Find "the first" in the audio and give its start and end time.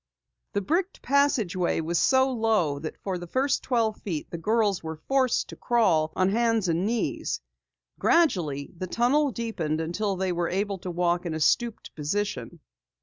3.19-3.61